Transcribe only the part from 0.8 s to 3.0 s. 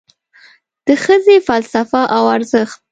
د ښځې فلسفه او ارزښت